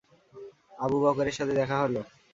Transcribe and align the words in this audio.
আবু 0.79 0.97
বকরের 1.03 1.35
সাথে 1.37 1.53
দেখা 1.59 1.77
হল। 1.83 1.95